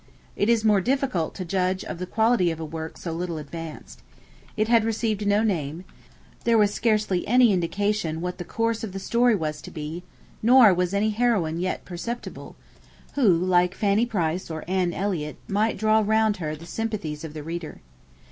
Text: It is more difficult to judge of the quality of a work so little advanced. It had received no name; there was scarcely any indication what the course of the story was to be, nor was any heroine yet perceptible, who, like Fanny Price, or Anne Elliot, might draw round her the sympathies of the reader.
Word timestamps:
It 0.35 0.49
is 0.49 0.65
more 0.65 0.81
difficult 0.81 1.35
to 1.35 1.45
judge 1.45 1.83
of 1.83 1.99
the 1.99 2.07
quality 2.07 2.49
of 2.49 2.59
a 2.59 2.65
work 2.65 2.97
so 2.97 3.11
little 3.11 3.37
advanced. 3.37 4.01
It 4.57 4.67
had 4.67 4.83
received 4.83 5.27
no 5.27 5.43
name; 5.43 5.85
there 6.43 6.57
was 6.57 6.73
scarcely 6.73 7.27
any 7.27 7.53
indication 7.53 8.19
what 8.19 8.39
the 8.39 8.43
course 8.43 8.83
of 8.83 8.93
the 8.93 8.99
story 8.99 9.35
was 9.35 9.61
to 9.61 9.69
be, 9.69 10.01
nor 10.41 10.73
was 10.73 10.95
any 10.95 11.11
heroine 11.11 11.59
yet 11.59 11.85
perceptible, 11.85 12.55
who, 13.13 13.27
like 13.31 13.75
Fanny 13.75 14.07
Price, 14.07 14.49
or 14.49 14.65
Anne 14.67 14.91
Elliot, 14.91 15.37
might 15.47 15.77
draw 15.77 16.01
round 16.03 16.37
her 16.37 16.55
the 16.55 16.65
sympathies 16.65 17.23
of 17.23 17.35
the 17.35 17.43
reader. 17.43 17.79